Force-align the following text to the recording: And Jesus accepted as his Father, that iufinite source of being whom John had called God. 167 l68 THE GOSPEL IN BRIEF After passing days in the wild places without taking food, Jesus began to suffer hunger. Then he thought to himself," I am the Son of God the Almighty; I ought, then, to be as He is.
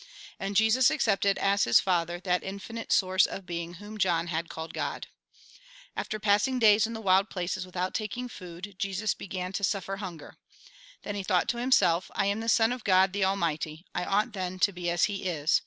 And 0.39 0.55
Jesus 0.55 0.89
accepted 0.89 1.37
as 1.37 1.65
his 1.65 1.79
Father, 1.79 2.19
that 2.21 2.41
iufinite 2.41 2.91
source 2.91 3.27
of 3.27 3.45
being 3.45 3.75
whom 3.75 3.99
John 3.99 4.25
had 4.29 4.49
called 4.49 4.73
God. 4.73 5.05
167 5.93 5.93
l68 5.93 5.93
THE 5.93 5.93
GOSPEL 5.93 5.93
IN 5.93 5.93
BRIEF 5.93 6.05
After 6.05 6.19
passing 6.19 6.57
days 6.59 6.87
in 6.87 6.93
the 6.93 7.01
wild 7.01 7.29
places 7.29 7.65
without 7.67 7.93
taking 7.93 8.27
food, 8.27 8.75
Jesus 8.79 9.13
began 9.13 9.53
to 9.53 9.63
suffer 9.63 9.97
hunger. 9.97 10.37
Then 11.03 11.13
he 11.13 11.21
thought 11.21 11.47
to 11.49 11.59
himself," 11.59 12.09
I 12.15 12.25
am 12.25 12.39
the 12.39 12.49
Son 12.49 12.71
of 12.71 12.83
God 12.83 13.13
the 13.13 13.23
Almighty; 13.25 13.85
I 13.93 14.03
ought, 14.05 14.33
then, 14.33 14.57
to 14.61 14.71
be 14.71 14.89
as 14.89 15.03
He 15.03 15.25
is. 15.25 15.59